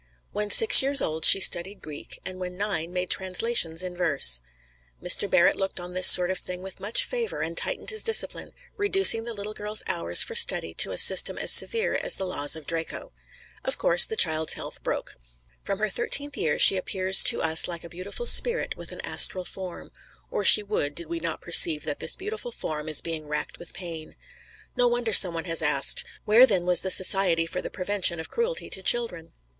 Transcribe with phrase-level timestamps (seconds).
[0.31, 4.41] When six years old she studied Greek, and when nine made translations in verse.
[4.99, 5.29] Mr.
[5.29, 9.25] Barrett looked on this sort of thing with much favor, and tightened his discipline, reducing
[9.25, 12.65] the little girl's hours for study to a system as severe as the laws of
[12.65, 13.11] Draco.
[13.63, 15.17] Of course, the child's health broke.
[15.61, 19.45] From her thirteenth year she appears to us like a beautiful spirit with an astral
[19.45, 19.91] form;
[20.31, 23.71] or she would, did we not perceive that this beautiful form is being racked with
[23.75, 24.15] pain.
[24.75, 28.31] No wonder some one has asked, "Where then was the Society for the Prevention of
[28.31, 29.33] Cruelty to Children?"